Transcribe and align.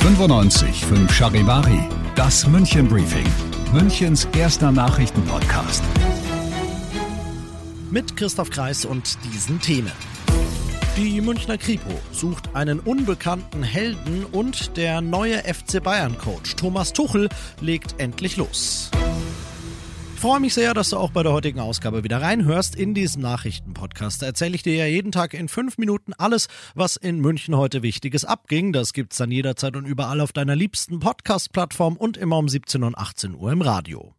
95 0.00 0.84
Charivari, 1.10 1.88
das 2.14 2.46
München 2.46 2.86
Briefing, 2.88 3.26
Münchens 3.72 4.28
erster 4.36 4.70
Nachrichtenpodcast. 4.70 5.82
Mit 7.90 8.16
Christoph 8.16 8.50
Kreis 8.50 8.84
und 8.84 9.16
diesen 9.24 9.60
Themen. 9.60 9.92
Die 10.96 11.22
Münchner 11.22 11.56
Kripo 11.56 11.90
sucht 12.12 12.54
einen 12.54 12.80
unbekannten 12.80 13.62
Helden 13.62 14.26
und 14.26 14.76
der 14.76 15.00
neue 15.00 15.38
FC 15.38 15.82
Bayern 15.82 16.18
Coach 16.18 16.54
Thomas 16.56 16.92
Tuchel 16.92 17.30
legt 17.60 17.94
endlich 17.98 18.36
los. 18.36 18.90
Freue 20.20 20.38
mich 20.38 20.52
sehr, 20.52 20.74
dass 20.74 20.90
du 20.90 20.98
auch 20.98 21.12
bei 21.12 21.22
der 21.22 21.32
heutigen 21.32 21.60
Ausgabe 21.60 22.04
wieder 22.04 22.20
reinhörst. 22.20 22.76
In 22.76 22.92
diesem 22.92 23.22
Nachrichtenpodcast 23.22 24.20
Da 24.20 24.26
erzähle 24.26 24.54
ich 24.54 24.62
dir 24.62 24.74
ja 24.74 24.84
jeden 24.84 25.12
Tag 25.12 25.32
in 25.32 25.48
fünf 25.48 25.78
Minuten 25.78 26.12
alles, 26.12 26.48
was 26.74 26.96
in 26.96 27.20
München 27.20 27.56
heute 27.56 27.82
Wichtiges 27.82 28.26
abging. 28.26 28.74
Das 28.74 28.92
gibt's 28.92 29.16
dann 29.16 29.30
jederzeit 29.30 29.76
und 29.76 29.86
überall 29.86 30.20
auf 30.20 30.34
deiner 30.34 30.54
liebsten 30.54 31.00
Podcast-Plattform 31.00 31.96
und 31.96 32.18
immer 32.18 32.36
um 32.36 32.50
17 32.50 32.84
und 32.84 32.98
18 32.98 33.34
Uhr 33.34 33.50
im 33.50 33.62
Radio. 33.62 34.14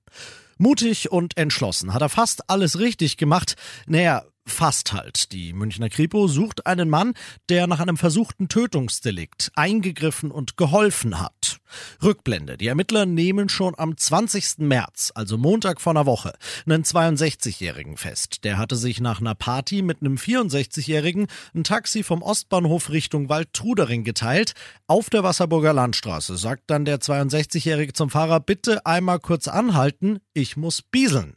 Mutig 0.58 1.12
und 1.12 1.38
entschlossen 1.38 1.94
hat 1.94 2.02
er 2.02 2.09
fast 2.09 2.50
alles 2.50 2.80
richtig 2.80 3.18
gemacht. 3.18 3.54
Naja, 3.86 4.23
Fast 4.44 4.92
halt. 4.92 5.31
Die 5.34 5.54
Münchner 5.54 5.90
Kripo 5.90 6.28
sucht 6.28 6.66
einen 6.66 6.90
Mann, 6.90 7.14
der 7.50 7.68
nach 7.68 7.80
einem 7.80 7.95
versuchten 7.95 8.50
Tötungsdelikt 8.50 9.52
eingegriffen 9.54 10.31
und 10.31 10.58
geholfen 10.58 11.20
hat. 11.20 11.61
Rückblende. 12.03 12.57
Die 12.57 12.67
Ermittler 12.67 13.05
nehmen 13.05 13.49
schon 13.49 13.73
am 13.77 13.98
20. 13.98 14.59
März, 14.59 15.11
also 15.16 15.38
Montag 15.38 15.81
vor 15.81 15.91
einer 15.91 16.05
Woche, 16.05 16.34
einen 16.66 16.84
62-Jährigen 16.84 17.97
fest. 17.97 18.44
Der 18.44 18.57
hatte 18.57 18.75
sich 18.75 18.99
nach 19.02 19.21
einer 19.21 19.35
Party 19.35 19.81
mit 19.81 20.02
einem 20.02 20.16
64-Jährigen 20.16 21.27
ein 21.53 21.63
Taxi 21.63 22.03
vom 22.03 22.21
Ostbahnhof 22.21 22.89
Richtung 22.89 23.30
Waldtrudering 23.30 24.03
geteilt. 24.03 24.53
Auf 24.88 25.09
der 25.09 25.23
Wasserburger 25.23 25.73
Landstraße 25.73 26.38
sagt 26.38 26.63
dann 26.67 26.86
der 26.86 27.00
62-Jährige 27.00 27.94
zum 27.94 28.09
Fahrer, 28.09 28.39
bitte 28.39 28.85
einmal 28.85 29.19
kurz 29.19 29.47
anhalten, 29.47 30.19
ich 30.33 30.58
muss 30.58 30.81
bieseln. 30.81 31.35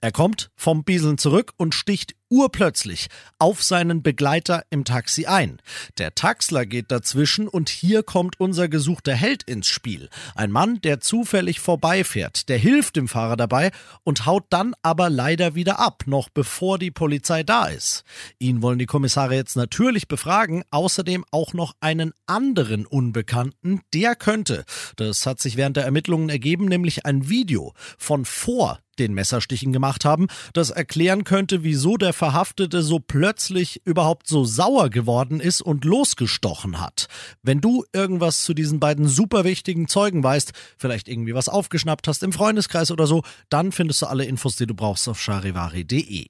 Er 0.00 0.12
kommt 0.12 0.50
vom 0.56 0.84
Bieseln 0.84 1.18
zurück 1.18 1.52
und 1.56 1.74
sticht 1.74 2.14
urplötzlich 2.28 3.08
auf 3.38 3.62
seinen 3.62 4.02
Begleiter 4.02 4.64
im 4.70 4.84
Taxi 4.84 5.26
ein. 5.26 5.60
Der 5.98 6.14
Taxler 6.14 6.66
geht 6.66 6.90
dazwischen 6.90 7.48
und 7.48 7.68
hier 7.68 8.02
kommt 8.02 8.40
unser 8.40 8.68
gesuchter 8.68 9.14
Held 9.14 9.42
ins 9.44 9.68
Spiel. 9.74 10.08
Ein 10.34 10.50
Mann, 10.50 10.80
der 10.80 11.00
zufällig 11.00 11.60
vorbeifährt, 11.60 12.48
der 12.48 12.56
hilft 12.56 12.96
dem 12.96 13.08
Fahrer 13.08 13.36
dabei 13.36 13.72
und 14.04 14.24
haut 14.24 14.44
dann 14.50 14.74
aber 14.82 15.10
leider 15.10 15.54
wieder 15.54 15.78
ab, 15.78 16.04
noch 16.06 16.28
bevor 16.28 16.78
die 16.78 16.90
Polizei 16.90 17.42
da 17.42 17.66
ist. 17.66 18.04
Ihn 18.38 18.62
wollen 18.62 18.78
die 18.78 18.86
Kommissare 18.86 19.34
jetzt 19.34 19.56
natürlich 19.56 20.08
befragen, 20.08 20.64
außerdem 20.70 21.24
auch 21.30 21.52
noch 21.52 21.74
einen 21.80 22.12
anderen 22.26 22.86
Unbekannten, 22.86 23.82
der 23.92 24.16
könnte, 24.16 24.64
das 24.96 25.26
hat 25.26 25.40
sich 25.40 25.56
während 25.56 25.76
der 25.76 25.84
Ermittlungen 25.84 26.28
ergeben, 26.28 26.66
nämlich 26.66 27.04
ein 27.04 27.28
Video 27.28 27.74
von 27.98 28.24
vor 28.24 28.78
den 28.98 29.14
Messerstichen 29.14 29.72
gemacht 29.72 30.04
haben, 30.04 30.26
das 30.52 30.70
erklären 30.70 31.24
könnte, 31.24 31.62
wieso 31.62 31.96
der 31.96 32.12
Verhaftete 32.12 32.82
so 32.82 32.98
plötzlich 32.98 33.82
überhaupt 33.84 34.28
so 34.28 34.44
sauer 34.44 34.90
geworden 34.90 35.40
ist 35.40 35.62
und 35.62 35.84
losgestochen 35.84 36.80
hat. 36.80 37.08
Wenn 37.42 37.60
du 37.60 37.84
irgendwas 37.92 38.42
zu 38.42 38.54
diesen 38.54 38.80
beiden 38.80 39.08
super 39.08 39.44
wichtigen 39.44 39.88
Zeugen 39.88 40.22
weißt, 40.22 40.52
vielleicht 40.76 41.08
irgendwie 41.08 41.34
was 41.34 41.48
aufgeschnappt 41.48 42.08
hast 42.08 42.22
im 42.22 42.32
Freundeskreis 42.32 42.90
oder 42.90 43.06
so, 43.06 43.22
dann 43.48 43.72
findest 43.72 44.02
du 44.02 44.06
alle 44.06 44.24
Infos, 44.24 44.56
die 44.56 44.66
du 44.66 44.74
brauchst 44.74 45.08
auf 45.08 45.20
charivari.de. 45.20 46.26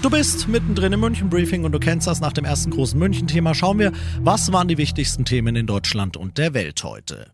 Du 0.00 0.10
bist 0.10 0.46
mittendrin 0.46 0.92
im 0.92 1.00
München 1.00 1.28
Briefing 1.28 1.64
und 1.64 1.72
du 1.72 1.80
kennst 1.80 2.06
das 2.06 2.20
nach 2.20 2.32
dem 2.32 2.44
ersten 2.44 2.70
großen 2.70 2.98
München-Thema. 2.98 3.54
Schauen 3.54 3.80
wir, 3.80 3.92
was 4.20 4.52
waren 4.52 4.68
die 4.68 4.78
wichtigsten 4.78 5.24
Themen 5.24 5.56
in 5.56 5.66
Deutschland 5.66 6.16
und 6.16 6.38
der 6.38 6.54
Welt 6.54 6.84
heute. 6.84 7.26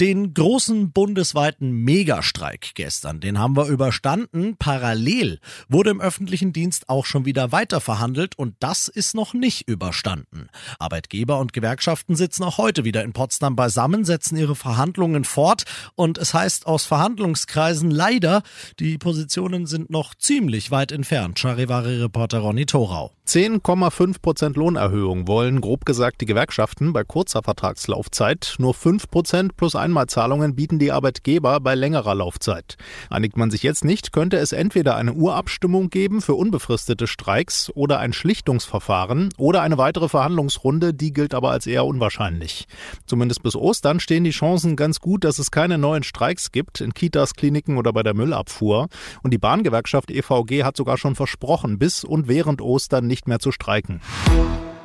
Den 0.00 0.32
großen 0.32 0.92
bundesweiten 0.92 1.72
Megastreik 1.72 2.70
gestern, 2.76 3.18
den 3.18 3.36
haben 3.40 3.56
wir 3.56 3.66
überstanden. 3.66 4.54
Parallel 4.56 5.40
wurde 5.68 5.90
im 5.90 6.00
öffentlichen 6.00 6.52
Dienst 6.52 6.88
auch 6.88 7.04
schon 7.04 7.24
wieder 7.24 7.50
weiter 7.50 7.80
verhandelt 7.80 8.38
und 8.38 8.54
das 8.60 8.86
ist 8.86 9.16
noch 9.16 9.34
nicht 9.34 9.68
überstanden. 9.68 10.50
Arbeitgeber 10.78 11.40
und 11.40 11.52
Gewerkschaften 11.52 12.14
sitzen 12.14 12.44
auch 12.44 12.58
heute 12.58 12.84
wieder 12.84 13.02
in 13.02 13.12
Potsdam 13.12 13.56
beisammen, 13.56 14.04
setzen 14.04 14.36
ihre 14.36 14.54
Verhandlungen 14.54 15.24
fort 15.24 15.64
und 15.96 16.16
es 16.16 16.32
heißt 16.32 16.68
aus 16.68 16.84
Verhandlungskreisen 16.84 17.90
leider, 17.90 18.44
die 18.78 18.98
Positionen 18.98 19.66
sind 19.66 19.90
noch 19.90 20.14
ziemlich 20.14 20.70
weit 20.70 20.92
entfernt. 20.92 21.40
Charivari-Reporter 21.40 22.38
Ronny 22.38 22.66
Thorau. 22.66 23.10
10,5 23.28 24.22
Prozent 24.22 24.56
Lohnerhöhung 24.56 25.28
wollen 25.28 25.60
grob 25.60 25.84
gesagt 25.84 26.22
die 26.22 26.24
Gewerkschaften 26.24 26.94
bei 26.94 27.04
kurzer 27.04 27.42
Vertragslaufzeit. 27.42 28.54
Nur 28.58 28.72
5 28.72 29.10
Prozent 29.10 29.54
plus 29.58 29.74
ein 29.74 29.87
Einmalzahlungen 29.88 30.54
bieten 30.54 30.78
die 30.78 30.92
Arbeitgeber 30.92 31.60
bei 31.60 31.74
längerer 31.74 32.14
Laufzeit. 32.14 32.76
Einigt 33.08 33.36
man 33.36 33.50
sich 33.50 33.62
jetzt 33.62 33.84
nicht, 33.84 34.12
könnte 34.12 34.36
es 34.36 34.52
entweder 34.52 34.96
eine 34.96 35.14
Urabstimmung 35.14 35.88
geben 35.88 36.20
für 36.20 36.34
unbefristete 36.34 37.06
Streiks 37.06 37.70
oder 37.74 37.98
ein 37.98 38.12
Schlichtungsverfahren 38.12 39.30
oder 39.38 39.62
eine 39.62 39.78
weitere 39.78 40.08
Verhandlungsrunde, 40.08 40.92
die 40.92 41.12
gilt 41.12 41.34
aber 41.34 41.50
als 41.50 41.66
eher 41.66 41.86
unwahrscheinlich. 41.86 42.66
Zumindest 43.06 43.42
bis 43.42 43.56
Ostern 43.56 43.98
stehen 43.98 44.24
die 44.24 44.30
Chancen 44.30 44.76
ganz 44.76 45.00
gut, 45.00 45.24
dass 45.24 45.38
es 45.38 45.50
keine 45.50 45.78
neuen 45.78 46.02
Streiks 46.02 46.52
gibt 46.52 46.80
in 46.80 46.92
Kitas, 46.92 47.34
Kliniken 47.34 47.78
oder 47.78 47.92
bei 47.92 48.02
der 48.02 48.14
Müllabfuhr. 48.14 48.88
Und 49.22 49.32
die 49.32 49.38
Bahngewerkschaft 49.38 50.10
EVG 50.10 50.64
hat 50.64 50.76
sogar 50.76 50.98
schon 50.98 51.14
versprochen, 51.14 51.78
bis 51.78 52.04
und 52.04 52.28
während 52.28 52.60
Ostern 52.60 53.06
nicht 53.06 53.26
mehr 53.26 53.38
zu 53.38 53.52
streiken. 53.52 54.00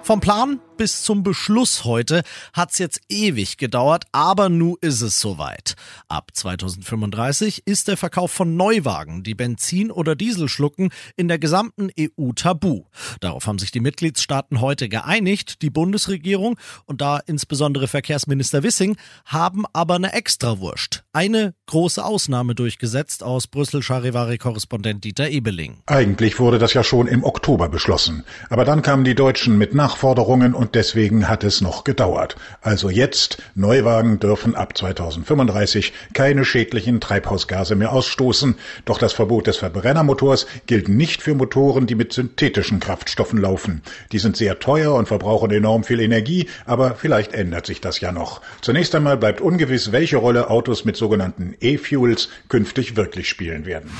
Vom 0.03 0.19
Plan 0.19 0.59
bis 0.77 1.03
zum 1.03 1.23
Beschluss 1.23 1.85
heute 1.85 2.23
hat's 2.51 2.77
jetzt 2.77 2.99
ewig 3.09 3.57
gedauert, 3.57 4.03
aber 4.11 4.49
nu 4.49 4.75
ist 4.81 5.01
es 5.01 5.21
soweit. 5.21 5.75
Ab 6.09 6.31
2035 6.33 7.63
ist 7.65 7.87
der 7.87 7.95
Verkauf 7.95 8.31
von 8.31 8.57
Neuwagen, 8.57 9.23
die 9.23 9.35
Benzin 9.35 9.89
oder 9.89 10.15
Diesel 10.15 10.49
schlucken, 10.49 10.89
in 11.15 11.29
der 11.29 11.39
gesamten 11.39 11.89
EU 11.97 12.33
tabu. 12.35 12.83
Darauf 13.21 13.47
haben 13.47 13.59
sich 13.59 13.71
die 13.71 13.79
Mitgliedstaaten 13.79 14.59
heute 14.59 14.89
geeinigt. 14.89 15.61
Die 15.61 15.69
Bundesregierung 15.69 16.59
und 16.85 16.99
da 16.99 17.19
insbesondere 17.25 17.87
Verkehrsminister 17.87 18.63
Wissing 18.63 18.97
haben 19.25 19.63
aber 19.71 19.95
eine 19.95 20.11
Extrawurst. 20.11 21.05
Eine 21.13 21.53
große 21.67 22.03
Ausnahme 22.03 22.55
durchgesetzt 22.55 23.23
aus 23.23 23.47
Brüssel 23.47 23.81
Charivari-Korrespondent 23.81 25.03
Dieter 25.03 25.29
Ebeling. 25.29 25.77
Eigentlich 25.85 26.39
wurde 26.39 26.59
das 26.59 26.73
ja 26.73 26.83
schon 26.83 27.07
im 27.07 27.23
Oktober 27.23 27.69
beschlossen. 27.69 28.25
Aber 28.49 28.65
dann 28.65 28.81
kamen 28.81 29.05
die 29.05 29.15
Deutschen 29.15 29.57
mit 29.57 29.73
nach 29.73 29.93
Nachforderungen 29.93 30.55
und 30.55 30.62
deswegen 30.71 31.29
hat 31.29 31.43
es 31.43 31.61
noch 31.61 31.83
gedauert. 31.83 32.35
Also 32.61 32.89
jetzt, 32.89 33.41
Neuwagen 33.55 34.19
dürfen 34.19 34.55
ab 34.55 34.77
2035 34.77 35.93
keine 36.13 36.45
schädlichen 36.45 36.99
Treibhausgase 36.99 37.75
mehr 37.75 37.91
ausstoßen, 37.91 38.55
doch 38.85 38.97
das 38.97 39.13
Verbot 39.13 39.47
des 39.47 39.57
Verbrennermotors 39.57 40.47
gilt 40.65 40.89
nicht 40.89 41.21
für 41.21 41.35
Motoren, 41.35 41.87
die 41.87 41.95
mit 41.95 42.13
synthetischen 42.13 42.79
Kraftstoffen 42.79 43.39
laufen. 43.39 43.81
Die 44.11 44.19
sind 44.19 44.37
sehr 44.37 44.59
teuer 44.59 44.93
und 44.95 45.07
verbrauchen 45.07 45.51
enorm 45.51 45.83
viel 45.83 45.99
Energie, 45.99 46.47
aber 46.65 46.95
vielleicht 46.95 47.33
ändert 47.33 47.65
sich 47.65 47.81
das 47.81 47.99
ja 47.99 48.11
noch. 48.11 48.41
Zunächst 48.61 48.95
einmal 48.95 49.17
bleibt 49.17 49.41
ungewiss, 49.41 49.91
welche 49.91 50.17
Rolle 50.17 50.49
Autos 50.49 50.85
mit 50.85 50.95
sogenannten 50.95 51.55
E-Fuels 51.59 52.29
künftig 52.47 52.95
wirklich 52.95 53.27
spielen 53.29 53.65
werden. 53.65 53.91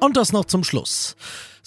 Und 0.00 0.16
das 0.16 0.32
noch 0.32 0.44
zum 0.44 0.64
Schluss. 0.64 1.16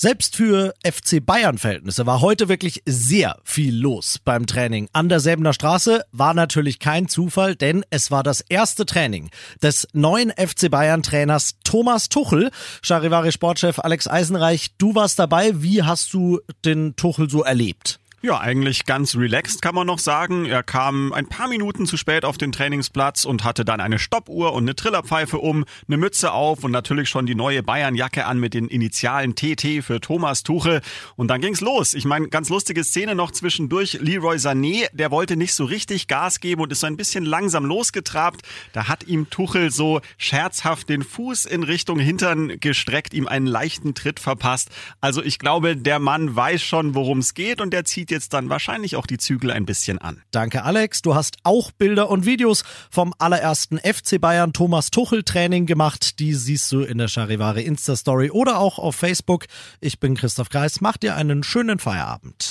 Selbst 0.04 0.36
für 0.36 0.74
FC 0.84 1.24
Bayern-Verhältnisse 1.24 2.08
war 2.08 2.22
heute 2.22 2.50
wirklich 2.50 2.82
sehr 2.88 3.38
viel 3.44 3.76
los 3.76 4.18
beim 4.18 4.48
Training. 4.48 4.90
An 4.94 5.10
der 5.10 5.20
Säbener 5.20 5.54
Straße 5.54 6.04
war 6.12 6.34
natürlich 6.34 6.80
kein 6.80 7.08
Zufall, 7.08 7.56
denn 7.56 7.86
es 7.92 8.10
war 8.10 8.24
das 8.24 8.42
erste 8.42 8.88
Training 8.88 9.30
des 9.62 9.88
neuen 9.94 10.32
FC 10.32 10.72
Bayern-Trainers 10.72 11.58
Thomas 11.64 12.10
Tuchel. 12.10 12.50
Charivari 12.82 13.32
Sportchef 13.32 13.78
Alex 13.78 14.08
Eisenreich, 14.08 14.76
du 14.80 14.96
warst 14.96 15.20
dabei. 15.20 15.62
Wie 15.62 15.84
hast 15.84 16.12
du 16.16 16.42
den 16.66 16.96
Tuchel 16.96 17.30
so 17.30 17.44
erlebt? 17.44 18.01
Ja, 18.24 18.40
eigentlich 18.40 18.86
ganz 18.86 19.16
relaxed 19.16 19.64
kann 19.64 19.74
man 19.74 19.88
noch 19.88 19.98
sagen. 19.98 20.46
Er 20.46 20.62
kam 20.62 21.12
ein 21.12 21.26
paar 21.26 21.48
Minuten 21.48 21.88
zu 21.88 21.98
spät 21.98 22.24
auf 22.24 22.38
den 22.38 22.52
Trainingsplatz 22.52 23.26
und 23.26 23.44
hatte 23.44 23.66
dann 23.66 23.82
eine 23.82 23.98
Stoppuhr 23.98 24.54
und 24.54 24.66
eine 24.66 24.76
Trillerpfeife 24.76 25.40
um, 25.40 25.66
eine 25.88 25.98
Mütze 25.98 26.32
auf 26.32 26.64
und 26.64 26.70
natürlich 26.70 27.10
schon 27.10 27.26
die 27.26 27.34
neue 27.34 27.64
Bayern-Jacke 27.64 28.28
an 28.28 28.40
mit 28.40 28.54
den 28.54 28.68
Initialen 28.68 29.34
TT 29.34 29.84
für 29.84 30.00
Thomas 30.02 30.44
Tuchel. 30.44 30.82
Und 31.16 31.30
dann 31.30 31.42
ging's 31.42 31.62
los. 31.62 31.96
Ich 31.96 32.06
meine, 32.06 32.28
ganz 32.28 32.50
lustige 32.50 32.84
Szene 32.84 33.16
noch 33.16 33.32
zwischendurch. 33.32 33.98
Leroy 34.00 34.36
Sané, 34.36 34.86
der 34.94 35.10
wollte 35.10 35.36
nicht 35.36 35.56
so 35.56 35.66
richtig 35.66 36.08
Gas 36.08 36.40
geben 36.40 36.62
und 36.62 36.72
ist 36.72 36.82
so 36.82 36.88
ein 36.88 36.98
bisschen 36.98 37.26
langsam 37.26 37.66
losgetrabt. 37.66 38.42
Da 38.72 38.88
hat 38.88 39.08
ihm 39.08 39.32
Tuchel 39.32 39.72
so 39.72 40.00
scherzhaft 40.20 40.90
den 40.90 41.02
Fuß 41.02 41.46
in 41.46 41.64
Richtung 41.64 41.98
Hintern 41.98 42.60
gestreckt, 42.60 43.16
ihm 43.16 43.28
einen 43.28 43.48
leichten 43.48 43.96
Tritt 43.96 44.20
verpasst. 44.20 44.70
Also 45.00 45.24
ich 45.24 45.40
glaube, 45.40 45.76
der 45.76 45.98
Mann 45.98 46.36
weiß 46.36 46.62
schon, 46.62 46.94
worum 46.94 47.18
es 47.18 47.34
geht 47.34 47.62
und 47.62 47.72
der 47.74 47.84
zieht 47.84 48.11
jetzt 48.12 48.34
dann 48.34 48.50
wahrscheinlich 48.50 48.96
auch 48.96 49.08
die 49.08 49.18
Zügel 49.18 49.52
ein 49.52 49.66
bisschen 49.66 49.98
an. 49.98 50.22
Danke, 50.30 50.64
Alex. 50.64 51.02
Du 51.02 51.16
hast 51.16 51.38
auch 51.44 51.72
Bilder 51.72 52.10
und 52.10 52.26
Videos 52.26 52.64
vom 52.92 53.14
allerersten 53.18 53.80
FC 53.80 54.22
Bayern 54.22 54.54
Thomas 54.54 54.92
Tuchel 54.92 55.24
Training 55.24 55.66
gemacht. 55.66 56.20
Die 56.20 56.36
siehst 56.36 56.72
du 56.72 56.82
in 56.82 57.00
der 57.00 57.08
Charivari 57.08 57.64
Insta-Story 57.64 58.30
oder 58.30 58.60
auch 58.60 58.78
auf 58.78 58.96
Facebook. 58.96 59.48
Ich 59.80 60.00
bin 60.00 60.16
Christoph 60.16 60.50
Kreis. 60.50 60.82
Mach 60.82 60.98
dir 60.98 61.16
einen 61.16 61.42
schönen 61.44 61.80
Feierabend. 61.80 62.51